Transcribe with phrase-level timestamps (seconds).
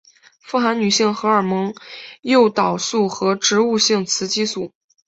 [0.39, 1.75] 富含女性荷尔蒙
[2.23, 4.73] 诱导素和植物性雌激素。